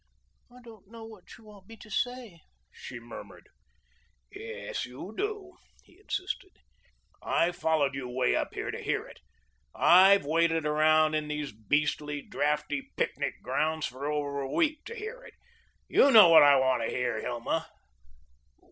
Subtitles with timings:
[0.49, 2.39] "I don't know what you want me to say,"
[2.71, 3.49] she murmured.
[4.31, 6.53] "Yes, you do," he insisted.
[7.21, 9.19] "I've followed you 'way up here to hear it.
[9.75, 15.21] I've waited around in these beastly, draughty picnic grounds for over a week to hear
[15.23, 15.35] it.
[15.87, 17.67] You know what I want to hear, Hilma."